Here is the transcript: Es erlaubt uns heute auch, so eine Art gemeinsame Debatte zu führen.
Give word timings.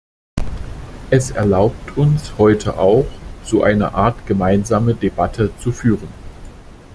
Es 1.11 1.29
erlaubt 1.29 1.95
uns 1.95 2.39
heute 2.39 2.79
auch, 2.79 3.05
so 3.45 3.61
eine 3.61 3.93
Art 3.93 4.25
gemeinsame 4.25 4.95
Debatte 4.95 5.51
zu 5.59 5.71
führen. 5.71 6.07